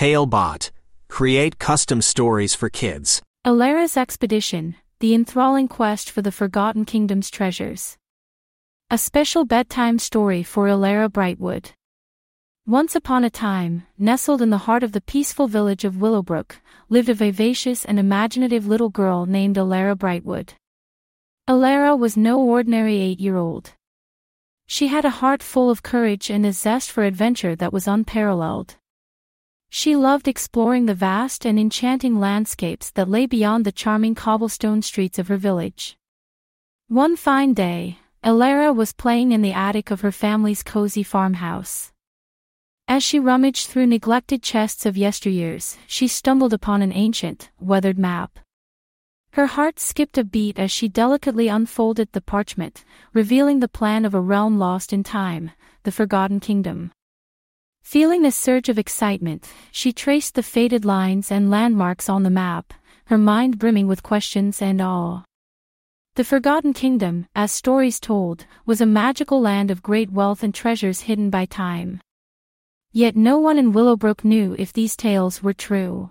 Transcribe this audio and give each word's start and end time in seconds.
Talebot. 0.00 0.70
Create 1.10 1.58
custom 1.58 2.00
stories 2.00 2.54
for 2.54 2.70
kids. 2.70 3.20
Elara's 3.46 3.98
Expedition, 3.98 4.76
the 5.00 5.12
enthralling 5.12 5.68
quest 5.68 6.10
for 6.10 6.22
the 6.22 6.32
Forgotten 6.32 6.86
Kingdom's 6.86 7.28
treasures. 7.28 7.98
A 8.90 8.96
special 8.96 9.44
bedtime 9.44 9.98
story 9.98 10.42
for 10.42 10.68
Elara 10.68 11.10
Brightwood. 11.10 11.72
Once 12.66 12.94
upon 12.94 13.24
a 13.24 13.28
time, 13.28 13.86
nestled 13.98 14.40
in 14.40 14.48
the 14.48 14.64
heart 14.64 14.82
of 14.82 14.92
the 14.92 15.02
peaceful 15.02 15.48
village 15.48 15.84
of 15.84 16.00
Willowbrook, 16.00 16.56
lived 16.88 17.10
a 17.10 17.14
vivacious 17.14 17.84
and 17.84 17.98
imaginative 17.98 18.66
little 18.66 18.88
girl 18.88 19.26
named 19.26 19.56
Elara 19.56 19.94
Brightwood. 19.94 20.54
Elara 21.46 21.94
was 21.98 22.16
no 22.16 22.40
ordinary 22.40 22.96
eight-year-old. 22.96 23.74
She 24.66 24.86
had 24.86 25.04
a 25.04 25.10
heart 25.20 25.42
full 25.42 25.68
of 25.68 25.82
courage 25.82 26.30
and 26.30 26.46
a 26.46 26.54
zest 26.54 26.90
for 26.90 27.02
adventure 27.04 27.54
that 27.56 27.74
was 27.74 27.86
unparalleled. 27.86 28.76
She 29.72 29.94
loved 29.94 30.26
exploring 30.26 30.86
the 30.86 30.94
vast 30.94 31.46
and 31.46 31.58
enchanting 31.58 32.18
landscapes 32.18 32.90
that 32.90 33.08
lay 33.08 33.26
beyond 33.26 33.64
the 33.64 33.70
charming 33.70 34.16
cobblestone 34.16 34.82
streets 34.82 35.16
of 35.16 35.28
her 35.28 35.36
village. 35.36 35.96
One 36.88 37.16
fine 37.16 37.54
day, 37.54 37.98
Elara 38.24 38.74
was 38.74 38.92
playing 38.92 39.30
in 39.30 39.42
the 39.42 39.52
attic 39.52 39.92
of 39.92 40.00
her 40.00 40.10
family's 40.10 40.64
cozy 40.64 41.04
farmhouse. 41.04 41.92
As 42.88 43.04
she 43.04 43.20
rummaged 43.20 43.68
through 43.68 43.86
neglected 43.86 44.42
chests 44.42 44.84
of 44.84 44.96
yesteryears, 44.96 45.76
she 45.86 46.08
stumbled 46.08 46.52
upon 46.52 46.82
an 46.82 46.92
ancient, 46.92 47.50
weathered 47.60 47.96
map. 47.96 48.40
Her 49.34 49.46
heart 49.46 49.78
skipped 49.78 50.18
a 50.18 50.24
beat 50.24 50.58
as 50.58 50.72
she 50.72 50.88
delicately 50.88 51.46
unfolded 51.46 52.10
the 52.10 52.20
parchment, 52.20 52.84
revealing 53.12 53.60
the 53.60 53.68
plan 53.68 54.04
of 54.04 54.14
a 54.14 54.20
realm 54.20 54.58
lost 54.58 54.92
in 54.92 55.04
time, 55.04 55.52
the 55.84 55.92
Forgotten 55.92 56.40
Kingdom. 56.40 56.90
Feeling 57.90 58.24
a 58.24 58.30
surge 58.30 58.68
of 58.68 58.78
excitement, 58.78 59.48
she 59.72 59.92
traced 59.92 60.36
the 60.36 60.44
faded 60.44 60.84
lines 60.84 61.32
and 61.32 61.50
landmarks 61.50 62.08
on 62.08 62.22
the 62.22 62.30
map, 62.30 62.72
her 63.06 63.18
mind 63.18 63.58
brimming 63.58 63.88
with 63.88 64.04
questions 64.04 64.62
and 64.62 64.80
awe. 64.80 65.24
The 66.14 66.22
Forgotten 66.22 66.72
Kingdom, 66.72 67.26
as 67.34 67.50
stories 67.50 67.98
told, 67.98 68.46
was 68.64 68.80
a 68.80 68.86
magical 68.86 69.40
land 69.40 69.72
of 69.72 69.82
great 69.82 70.12
wealth 70.12 70.44
and 70.44 70.54
treasures 70.54 71.00
hidden 71.00 71.30
by 71.30 71.46
time. 71.46 72.00
Yet 72.92 73.16
no 73.16 73.40
one 73.40 73.58
in 73.58 73.72
Willowbrook 73.72 74.24
knew 74.24 74.54
if 74.56 74.72
these 74.72 74.94
tales 74.94 75.42
were 75.42 75.52
true. 75.52 76.10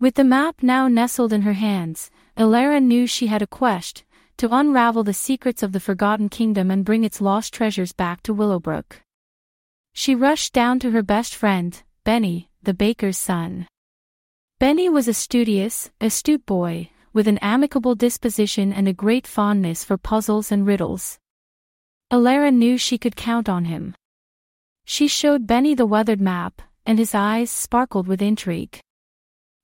With 0.00 0.14
the 0.14 0.24
map 0.24 0.62
now 0.62 0.88
nestled 0.88 1.34
in 1.34 1.42
her 1.42 1.52
hands, 1.52 2.10
Elara 2.34 2.82
knew 2.82 3.06
she 3.06 3.26
had 3.26 3.42
a 3.42 3.46
quest 3.46 4.06
to 4.38 4.48
unravel 4.50 5.04
the 5.04 5.12
secrets 5.12 5.62
of 5.62 5.72
the 5.72 5.80
Forgotten 5.80 6.30
Kingdom 6.30 6.70
and 6.70 6.82
bring 6.82 7.04
its 7.04 7.20
lost 7.20 7.52
treasures 7.52 7.92
back 7.92 8.22
to 8.22 8.32
Willowbrook. 8.32 9.02
She 9.98 10.14
rushed 10.14 10.52
down 10.52 10.78
to 10.78 10.92
her 10.92 11.02
best 11.02 11.34
friend, 11.34 11.82
Benny, 12.04 12.52
the 12.62 12.72
baker's 12.72 13.18
son. 13.18 13.66
Benny 14.60 14.88
was 14.88 15.08
a 15.08 15.12
studious, 15.12 15.90
astute 16.00 16.46
boy, 16.46 16.90
with 17.12 17.26
an 17.26 17.38
amicable 17.38 17.96
disposition 17.96 18.72
and 18.72 18.86
a 18.86 18.92
great 18.92 19.26
fondness 19.26 19.82
for 19.82 19.98
puzzles 19.98 20.52
and 20.52 20.64
riddles. 20.64 21.18
Elara 22.12 22.54
knew 22.54 22.78
she 22.78 22.96
could 22.96 23.16
count 23.16 23.48
on 23.48 23.64
him. 23.64 23.96
She 24.84 25.08
showed 25.08 25.48
Benny 25.48 25.74
the 25.74 25.84
weathered 25.84 26.20
map, 26.20 26.62
and 26.86 26.96
his 26.96 27.12
eyes 27.12 27.50
sparkled 27.50 28.06
with 28.06 28.22
intrigue. 28.22 28.78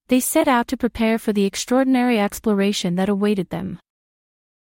They 0.09 0.19
set 0.19 0.49
out 0.49 0.67
to 0.67 0.77
prepare 0.77 1.17
for 1.17 1.33
the 1.33 1.45
extraordinary 1.45 2.19
exploration 2.19 2.97
that 2.97 3.09
awaited 3.09 3.51
them. 3.51 3.79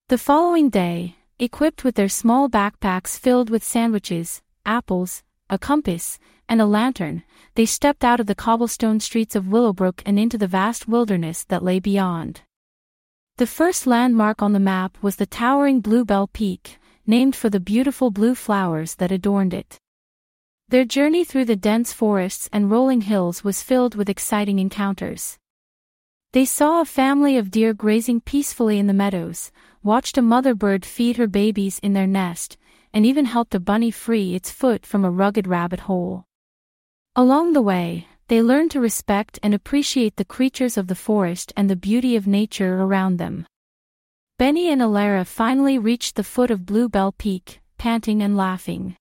The 0.10 0.20
following 0.20 0.70
day, 0.70 1.16
equipped 1.40 1.84
with 1.84 1.96
their 1.96 2.10
small 2.10 2.48
backpacks 2.48 3.18
filled 3.18 3.50
with 3.50 3.64
sandwiches, 3.64 4.44
apples, 4.68 5.24
a 5.54 5.60
compass, 5.60 6.18
and 6.50 6.60
a 6.60 6.66
lantern, 6.66 7.24
they 7.56 7.66
stepped 7.66 8.04
out 8.04 8.20
of 8.20 8.26
the 8.26 8.36
cobblestone 8.36 9.00
streets 9.00 9.36
of 9.36 9.48
Willowbrook 9.48 10.02
and 10.06 10.18
into 10.18 10.38
the 10.38 10.48
vast 10.48 10.88
wilderness 10.88 11.44
that 11.46 11.64
lay 11.64 11.80
beyond. 11.80 12.42
The 13.38 13.48
first 13.48 13.86
landmark 13.88 14.42
on 14.42 14.54
the 14.54 14.60
map 14.60 14.98
was 15.02 15.18
the 15.18 15.26
towering 15.26 15.80
Bluebell 15.80 16.28
Peak, 16.28 16.80
named 17.06 17.36
for 17.36 17.50
the 17.50 17.60
beautiful 17.60 18.10
blue 18.10 18.36
flowers 18.36 18.96
that 18.96 19.12
adorned 19.12 19.54
it. 19.54 19.78
Their 20.70 20.86
journey 20.86 21.24
through 21.24 21.46
the 21.46 21.56
dense 21.56 21.94
forests 21.94 22.50
and 22.52 22.72
rolling 22.72 23.02
hills 23.02 23.44
was 23.44 23.62
filled 23.62 23.94
with 23.94 24.10
exciting 24.10 24.58
encounters. 24.58 25.38
They 26.32 26.46
saw 26.46 26.82
a 26.82 26.86
family 26.86 27.38
of 27.38 27.52
deer 27.52 27.76
grazing 27.76 28.22
peacefully 28.22 28.80
in 28.80 28.88
the 28.88 28.94
meadows, 28.94 29.52
watched 29.84 30.18
a 30.18 30.22
mother 30.24 30.56
bird 30.56 30.84
feed 30.84 31.18
her 31.18 31.28
babies 31.28 31.78
in 31.84 31.94
their 31.94 32.08
nest, 32.08 32.58
and 32.94 33.06
even 33.06 33.26
helped 33.26 33.56
a 33.56 33.60
bunny 33.60 33.92
free 33.92 34.36
its 34.36 34.52
foot 34.52 34.86
from 34.86 35.04
a 35.04 35.12
rugged 35.12 35.48
rabbit 35.48 35.82
hole. 35.82 36.26
Along 37.16 37.54
the 37.54 37.62
way, 37.62 38.08
they 38.28 38.42
learned 38.42 38.72
to 38.72 38.80
respect 38.80 39.40
and 39.44 39.54
appreciate 39.54 40.16
the 40.16 40.26
creatures 40.26 40.78
of 40.78 40.88
the 40.88 40.96
forest 40.96 41.52
and 41.58 41.70
the 41.70 41.76
beauty 41.76 42.16
of 42.16 42.26
nature 42.26 42.82
around 42.82 43.18
them. 43.18 43.46
Benny 44.40 44.70
and 44.70 44.82
Elara 44.82 45.26
finally 45.26 45.78
reached 45.78 46.16
the 46.16 46.24
foot 46.24 46.50
of 46.50 46.66
Bluebell 46.66 47.12
Peak, 47.14 47.62
panting 47.78 48.22
and 48.22 48.36
laughing. 48.36 48.96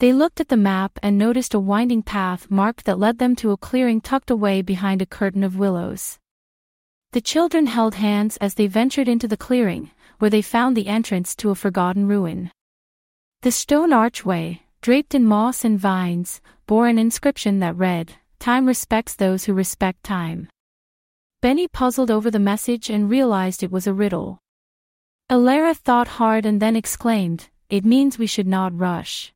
They 0.00 0.12
looked 0.12 0.40
at 0.40 0.48
the 0.48 0.56
map 0.56 0.98
and 1.02 1.16
noticed 1.16 1.54
a 1.54 1.60
winding 1.60 2.02
path 2.02 2.50
marked 2.50 2.84
that 2.84 2.98
led 2.98 3.18
them 3.18 3.36
to 3.36 3.52
a 3.52 3.56
clearing 3.56 4.00
tucked 4.00 4.30
away 4.30 4.60
behind 4.60 5.00
a 5.00 5.06
curtain 5.06 5.44
of 5.44 5.56
willows. 5.56 6.18
The 7.12 7.20
children 7.20 7.66
held 7.66 7.94
hands 7.94 8.36
as 8.38 8.54
they 8.54 8.66
ventured 8.66 9.08
into 9.08 9.28
the 9.28 9.36
clearing, 9.36 9.92
where 10.18 10.30
they 10.30 10.42
found 10.42 10.76
the 10.76 10.88
entrance 10.88 11.36
to 11.36 11.50
a 11.50 11.54
forgotten 11.54 12.08
ruin. 12.08 12.50
The 13.44 13.52
stone 13.52 13.92
archway, 13.92 14.62
draped 14.80 15.14
in 15.14 15.26
moss 15.26 15.66
and 15.66 15.78
vines, 15.78 16.40
bore 16.66 16.88
an 16.88 16.98
inscription 16.98 17.58
that 17.58 17.76
read, 17.76 18.14
Time 18.38 18.64
respects 18.64 19.14
those 19.14 19.44
who 19.44 19.52
respect 19.52 20.02
time. 20.02 20.48
Benny 21.42 21.68
puzzled 21.68 22.10
over 22.10 22.30
the 22.30 22.38
message 22.38 22.88
and 22.88 23.10
realized 23.10 23.62
it 23.62 23.70
was 23.70 23.86
a 23.86 23.92
riddle. 23.92 24.38
Elara 25.30 25.76
thought 25.76 26.08
hard 26.08 26.46
and 26.46 26.58
then 26.58 26.74
exclaimed, 26.74 27.50
It 27.68 27.84
means 27.84 28.18
we 28.18 28.26
should 28.26 28.46
not 28.46 28.78
rush. 28.78 29.30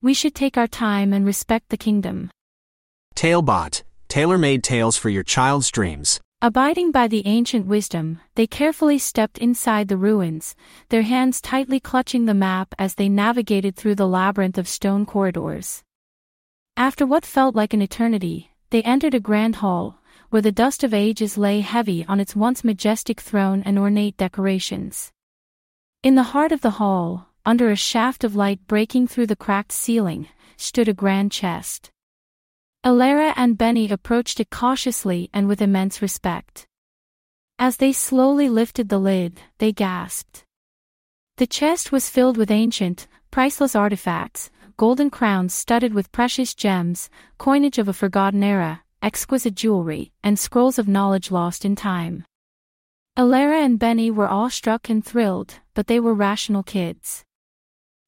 We 0.00 0.14
should 0.14 0.34
take 0.34 0.56
our 0.56 0.66
time 0.66 1.12
and 1.12 1.26
respect 1.26 1.68
the 1.68 1.76
kingdom. 1.76 2.30
Talebot. 3.14 3.82
Tailor-made 4.08 4.64
tales 4.64 4.96
for 4.96 5.10
your 5.10 5.24
child's 5.24 5.70
dreams. 5.70 6.22
Abiding 6.42 6.90
by 6.90 7.06
the 7.06 7.26
ancient 7.26 7.66
wisdom, 7.66 8.18
they 8.34 8.46
carefully 8.46 8.96
stepped 8.96 9.36
inside 9.36 9.88
the 9.88 9.98
ruins, 9.98 10.56
their 10.88 11.02
hands 11.02 11.38
tightly 11.38 11.78
clutching 11.78 12.24
the 12.24 12.32
map 12.32 12.74
as 12.78 12.94
they 12.94 13.10
navigated 13.10 13.76
through 13.76 13.96
the 13.96 14.08
labyrinth 14.08 14.56
of 14.56 14.66
stone 14.66 15.04
corridors. 15.04 15.84
After 16.78 17.04
what 17.04 17.26
felt 17.26 17.54
like 17.54 17.74
an 17.74 17.82
eternity, 17.82 18.52
they 18.70 18.80
entered 18.84 19.12
a 19.12 19.20
grand 19.20 19.56
hall, 19.56 19.98
where 20.30 20.40
the 20.40 20.50
dust 20.50 20.82
of 20.82 20.94
ages 20.94 21.36
lay 21.36 21.60
heavy 21.60 22.06
on 22.06 22.20
its 22.20 22.34
once 22.34 22.64
majestic 22.64 23.20
throne 23.20 23.62
and 23.66 23.78
ornate 23.78 24.16
decorations. 24.16 25.12
In 26.02 26.14
the 26.14 26.32
heart 26.32 26.52
of 26.52 26.62
the 26.62 26.78
hall, 26.80 27.26
under 27.44 27.70
a 27.70 27.76
shaft 27.76 28.24
of 28.24 28.34
light 28.34 28.66
breaking 28.66 29.08
through 29.08 29.26
the 29.26 29.36
cracked 29.36 29.72
ceiling, 29.72 30.26
stood 30.56 30.88
a 30.88 30.94
grand 30.94 31.32
chest. 31.32 31.90
Elara 32.82 33.34
and 33.36 33.58
Benny 33.58 33.90
approached 33.90 34.40
it 34.40 34.48
cautiously 34.48 35.28
and 35.34 35.46
with 35.46 35.60
immense 35.60 36.00
respect. 36.00 36.66
As 37.58 37.76
they 37.76 37.92
slowly 37.92 38.48
lifted 38.48 38.88
the 38.88 38.98
lid, 38.98 39.38
they 39.58 39.70
gasped. 39.70 40.44
The 41.36 41.46
chest 41.46 41.92
was 41.92 42.08
filled 42.08 42.38
with 42.38 42.50
ancient, 42.50 43.06
priceless 43.30 43.76
artifacts, 43.76 44.50
golden 44.78 45.10
crowns 45.10 45.52
studded 45.52 45.92
with 45.92 46.10
precious 46.10 46.54
gems, 46.54 47.10
coinage 47.36 47.76
of 47.76 47.86
a 47.86 47.92
forgotten 47.92 48.42
era, 48.42 48.82
exquisite 49.02 49.54
jewelry, 49.54 50.12
and 50.24 50.38
scrolls 50.38 50.78
of 50.78 50.88
knowledge 50.88 51.30
lost 51.30 51.66
in 51.66 51.76
time. 51.76 52.24
Elara 53.14 53.62
and 53.62 53.78
Benny 53.78 54.10
were 54.10 54.26
awestruck 54.28 54.88
and 54.88 55.04
thrilled, 55.04 55.60
but 55.74 55.86
they 55.86 56.00
were 56.00 56.14
rational 56.14 56.62
kids. 56.62 57.24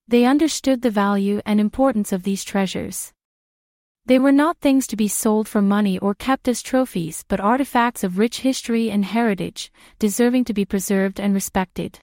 They 0.09 0.25
understood 0.25 0.81
the 0.81 0.91
value 0.91 1.43
and 1.45 1.61
importance 1.61 2.11
of 2.11 2.23
these 2.23 2.43
treasures. 2.43 3.13
They 4.05 4.19
were 4.19 4.33
not 4.33 4.59
things 4.59 4.89
to 4.89 4.97
be 4.97 5.07
sold 5.07 5.47
for 5.47 5.63
money 5.63 5.99
or 5.99 6.15
kept 6.15 6.49
as 6.49 6.61
trophies 6.61 7.25
but 7.29 7.39
artifacts 7.39 8.03
of 8.03 8.19
rich 8.19 8.41
history 8.41 8.91
and 8.91 9.05
heritage, 9.05 9.71
deserving 10.01 10.45
to 10.47 10.55
be 10.55 10.65
preserved 10.65 11.21
and 11.21 11.33
respected. 11.33 12.01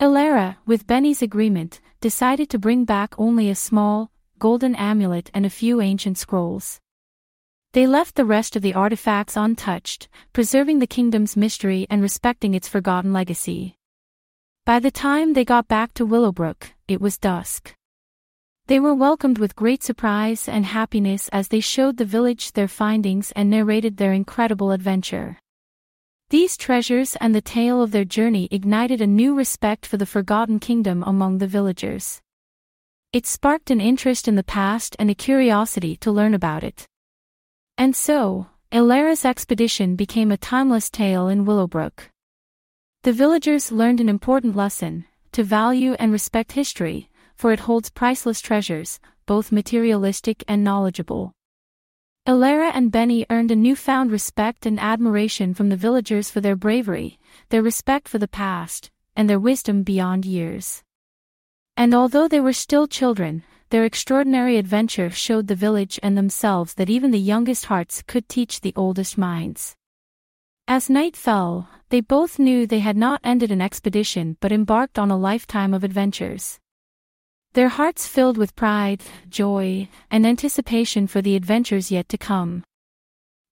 Elara, 0.00 0.56
with 0.66 0.86
Benny's 0.86 1.20
agreement, 1.20 1.80
decided 2.00 2.48
to 2.50 2.58
bring 2.58 2.84
back 2.84 3.14
only 3.18 3.50
a 3.50 3.54
small, 3.54 4.10
golden 4.38 4.74
amulet 4.76 5.30
and 5.34 5.44
a 5.44 5.50
few 5.50 5.80
ancient 5.80 6.16
scrolls. 6.16 6.78
They 7.72 7.86
left 7.86 8.14
the 8.14 8.24
rest 8.24 8.56
of 8.56 8.62
the 8.62 8.74
artifacts 8.74 9.36
untouched, 9.36 10.08
preserving 10.32 10.78
the 10.78 10.86
kingdom's 10.86 11.36
mystery 11.36 11.86
and 11.90 12.02
respecting 12.02 12.54
its 12.54 12.68
forgotten 12.68 13.12
legacy. 13.12 13.74
By 14.64 14.78
the 14.78 14.90
time 14.90 15.32
they 15.32 15.44
got 15.44 15.68
back 15.68 15.92
to 15.94 16.06
Willowbrook, 16.06 16.72
it 16.88 17.00
was 17.00 17.18
dusk. 17.18 17.74
They 18.70 18.78
were 18.78 18.94
welcomed 18.94 19.38
with 19.38 19.56
great 19.56 19.82
surprise 19.82 20.48
and 20.48 20.64
happiness 20.64 21.28
as 21.30 21.48
they 21.48 21.58
showed 21.58 21.96
the 21.96 22.04
village 22.04 22.52
their 22.52 22.68
findings 22.68 23.32
and 23.32 23.50
narrated 23.50 23.96
their 23.96 24.12
incredible 24.12 24.70
adventure. 24.70 25.40
These 26.28 26.56
treasures 26.56 27.16
and 27.16 27.34
the 27.34 27.40
tale 27.40 27.82
of 27.82 27.90
their 27.90 28.04
journey 28.04 28.46
ignited 28.52 29.00
a 29.00 29.08
new 29.08 29.34
respect 29.34 29.86
for 29.86 29.96
the 29.96 30.06
Forgotten 30.06 30.60
Kingdom 30.60 31.02
among 31.04 31.38
the 31.38 31.48
villagers. 31.48 32.20
It 33.12 33.26
sparked 33.26 33.72
an 33.72 33.80
interest 33.80 34.28
in 34.28 34.36
the 34.36 34.44
past 34.44 34.94
and 35.00 35.10
a 35.10 35.16
curiosity 35.16 35.96
to 35.96 36.12
learn 36.12 36.32
about 36.32 36.62
it. 36.62 36.86
And 37.76 37.96
so, 37.96 38.46
Elara's 38.70 39.24
expedition 39.24 39.96
became 39.96 40.30
a 40.30 40.36
timeless 40.36 40.90
tale 40.90 41.26
in 41.26 41.44
Willowbrook. 41.44 42.08
The 43.02 43.12
villagers 43.12 43.72
learned 43.72 43.98
an 43.98 44.08
important 44.08 44.54
lesson 44.54 45.06
to 45.32 45.42
value 45.42 45.94
and 45.94 46.12
respect 46.12 46.52
history, 46.52 47.09
for 47.40 47.52
it 47.52 47.60
holds 47.60 47.88
priceless 47.88 48.42
treasures, 48.42 49.00
both 49.24 49.50
materialistic 49.50 50.44
and 50.46 50.62
knowledgeable. 50.62 51.32
Elara 52.28 52.70
and 52.74 52.92
Benny 52.92 53.24
earned 53.30 53.50
a 53.50 53.56
newfound 53.56 54.12
respect 54.12 54.66
and 54.66 54.78
admiration 54.78 55.54
from 55.54 55.70
the 55.70 55.82
villagers 55.84 56.28
for 56.30 56.42
their 56.42 56.54
bravery, 56.54 57.18
their 57.48 57.62
respect 57.62 58.08
for 58.08 58.18
the 58.18 58.28
past, 58.28 58.90
and 59.16 59.26
their 59.26 59.40
wisdom 59.40 59.82
beyond 59.82 60.26
years. 60.26 60.82
And 61.78 61.94
although 61.94 62.28
they 62.28 62.40
were 62.40 62.52
still 62.52 62.86
children, 62.86 63.42
their 63.70 63.86
extraordinary 63.86 64.58
adventure 64.58 65.08
showed 65.08 65.46
the 65.46 65.54
village 65.54 65.98
and 66.02 66.18
themselves 66.18 66.74
that 66.74 66.90
even 66.90 67.10
the 67.10 67.18
youngest 67.18 67.64
hearts 67.64 68.02
could 68.06 68.28
teach 68.28 68.60
the 68.60 68.74
oldest 68.76 69.16
minds. 69.16 69.74
As 70.68 70.90
night 70.90 71.16
fell, 71.16 71.70
they 71.88 72.02
both 72.02 72.38
knew 72.38 72.66
they 72.66 72.80
had 72.80 72.98
not 72.98 73.22
ended 73.24 73.50
an 73.50 73.62
expedition 73.62 74.36
but 74.40 74.52
embarked 74.52 74.98
on 74.98 75.10
a 75.10 75.16
lifetime 75.16 75.72
of 75.72 75.84
adventures. 75.84 76.60
Their 77.52 77.68
hearts 77.68 78.06
filled 78.06 78.38
with 78.38 78.54
pride, 78.54 79.02
joy, 79.28 79.88
and 80.08 80.24
anticipation 80.24 81.08
for 81.08 81.20
the 81.20 81.34
adventures 81.34 81.90
yet 81.90 82.08
to 82.10 82.18
come. 82.18 82.62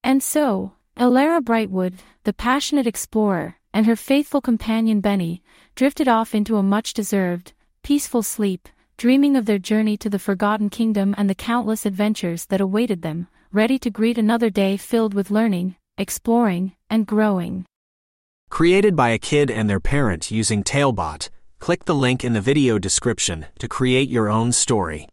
And 0.04 0.22
so, 0.22 0.72
Elara 0.96 1.40
Brightwood, 1.40 1.94
the 2.22 2.32
passionate 2.32 2.86
explorer, 2.86 3.56
and 3.74 3.86
her 3.86 3.96
faithful 3.96 4.40
companion 4.40 5.00
Benny, 5.00 5.42
drifted 5.74 6.06
off 6.06 6.32
into 6.32 6.56
a 6.56 6.62
much-deserved, 6.62 7.52
peaceful 7.82 8.22
sleep, 8.22 8.68
dreaming 8.96 9.36
of 9.36 9.46
their 9.46 9.58
journey 9.58 9.96
to 9.96 10.08
the 10.08 10.18
Forgotten 10.18 10.70
Kingdom 10.70 11.14
and 11.18 11.28
the 11.28 11.34
countless 11.34 11.84
adventures 11.84 12.46
that 12.46 12.60
awaited 12.60 13.02
them, 13.02 13.26
ready 13.52 13.80
to 13.80 13.90
greet 13.90 14.16
another 14.16 14.48
day 14.48 14.76
filled 14.76 15.12
with 15.12 15.30
learning, 15.30 15.74
exploring, 15.96 16.76
and 16.88 17.04
growing. 17.04 17.64
Created 18.48 18.94
by 18.94 19.10
a 19.10 19.18
kid 19.18 19.50
and 19.50 19.68
their 19.68 19.80
parent 19.80 20.30
using 20.30 20.62
Talebot, 20.62 21.30
click 21.60 21.84
the 21.84 21.94
link 21.94 22.24
in 22.24 22.32
the 22.32 22.40
video 22.40 22.78
description 22.78 23.46
to 23.58 23.68
create 23.68 24.08
your 24.08 24.28
own 24.28 24.52
story. 24.52 25.06